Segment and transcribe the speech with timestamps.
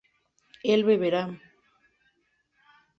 [0.63, 1.23] él beberá